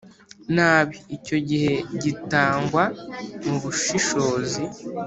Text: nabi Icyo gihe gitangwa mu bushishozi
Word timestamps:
nabi 0.55 0.95
Icyo 1.17 1.37
gihe 1.49 1.73
gitangwa 2.03 2.83
mu 3.45 3.55
bushishozi 3.61 4.61